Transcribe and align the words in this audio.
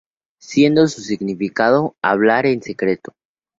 Siendo 0.39 0.87
su 0.87 1.01
significado 1.01 1.95
hablar 2.01 2.47
en 2.47 2.63
secreto. 2.63 3.13